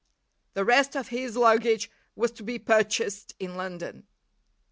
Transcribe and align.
The 0.55 0.65
rest 0.65 0.95
of 0.95 1.09
his 1.09 1.37
luggage 1.37 1.91
was 2.15 2.31
to 2.31 2.43
be 2.43 2.57
purchased 2.57 3.35
in 3.39 3.53
London. 3.55 4.07